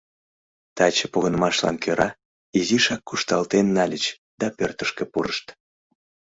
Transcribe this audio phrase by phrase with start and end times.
[0.75, 2.09] Таче погынымашлан кӧра
[2.59, 4.05] изишак кушталтен нальыч
[4.39, 5.45] да пӧртышкӧ пурышт.